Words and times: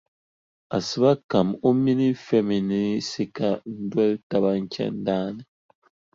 Asiba 0.77 1.11
kam 1.29 1.47
o 1.67 1.69
mini 1.83 2.09
Femi 2.25 2.57
ni 2.69 2.83
Sika 3.09 3.49
n-doli 3.79 4.17
taba 4.29 4.49
n-chani 4.61 4.99
daa 5.05 5.27
ni. 5.35 5.43